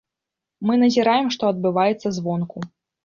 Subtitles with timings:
[0.69, 2.57] Мы назіраем, што адбываецца звонку.